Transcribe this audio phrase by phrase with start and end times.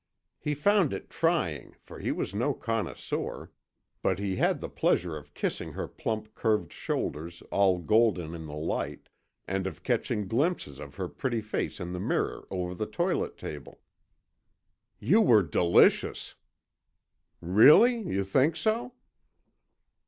[0.39, 3.51] He found it trying, for he was no connoisseur,
[4.01, 8.55] but he had the pleasure of kissing her plump curved shoulders all golden in the
[8.55, 9.09] light,
[9.47, 13.79] and of catching glimpses of her pretty face in the mirror over the toilet table.
[14.97, 16.33] "You were delicious."
[17.39, 17.95] "Really?...
[18.01, 18.93] you think so?"